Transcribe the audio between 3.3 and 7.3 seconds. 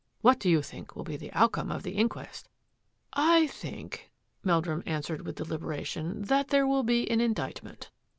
""I think," Meldrum answered with delibera tion," that there will be an